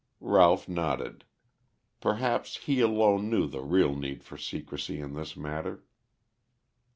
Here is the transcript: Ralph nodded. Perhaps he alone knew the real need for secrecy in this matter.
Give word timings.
Ralph 0.23 0.67
nodded. 0.67 1.25
Perhaps 1.99 2.57
he 2.65 2.79
alone 2.79 3.29
knew 3.29 3.45
the 3.45 3.61
real 3.61 3.93
need 3.95 4.23
for 4.23 4.35
secrecy 4.35 4.99
in 4.99 5.13
this 5.13 5.37
matter. 5.37 5.83